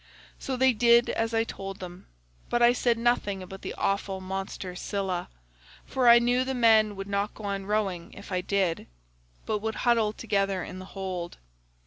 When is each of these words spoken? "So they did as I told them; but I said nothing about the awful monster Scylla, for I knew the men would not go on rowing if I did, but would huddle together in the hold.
"So 0.39 0.57
they 0.57 0.73
did 0.73 1.11
as 1.11 1.31
I 1.31 1.43
told 1.43 1.77
them; 1.79 2.07
but 2.49 2.59
I 2.63 2.73
said 2.73 2.97
nothing 2.97 3.43
about 3.43 3.61
the 3.61 3.75
awful 3.75 4.19
monster 4.19 4.75
Scylla, 4.75 5.29
for 5.85 6.09
I 6.09 6.17
knew 6.17 6.43
the 6.43 6.55
men 6.55 6.95
would 6.95 7.05
not 7.07 7.35
go 7.35 7.43
on 7.43 7.67
rowing 7.67 8.11
if 8.13 8.31
I 8.31 8.41
did, 8.41 8.87
but 9.45 9.59
would 9.59 9.75
huddle 9.85 10.11
together 10.11 10.63
in 10.63 10.79
the 10.79 10.85
hold. 10.97 11.37